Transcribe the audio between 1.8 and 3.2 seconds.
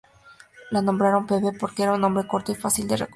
era un nombre corto y fácil de recordar.